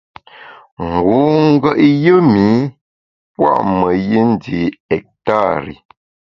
[0.91, 1.19] Ngu
[1.49, 2.51] ngùet yùm ’i
[3.33, 4.59] pua’ meyi ndi
[4.95, 5.75] ektari.